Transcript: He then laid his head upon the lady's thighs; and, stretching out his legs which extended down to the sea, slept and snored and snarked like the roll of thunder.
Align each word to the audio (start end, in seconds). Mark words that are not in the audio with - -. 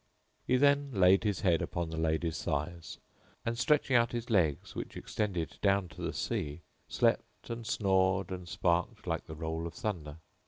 He 0.47 0.57
then 0.57 0.89
laid 0.93 1.23
his 1.23 1.41
head 1.41 1.61
upon 1.61 1.91
the 1.91 1.97
lady's 1.97 2.43
thighs; 2.43 2.97
and, 3.45 3.55
stretching 3.55 3.95
out 3.95 4.13
his 4.13 4.31
legs 4.31 4.73
which 4.73 4.97
extended 4.97 5.59
down 5.61 5.89
to 5.89 6.01
the 6.01 6.11
sea, 6.11 6.61
slept 6.87 7.51
and 7.51 7.67
snored 7.67 8.31
and 8.31 8.47
snarked 8.47 9.05
like 9.05 9.27
the 9.27 9.35
roll 9.35 9.67
of 9.67 9.75
thunder. 9.75 10.17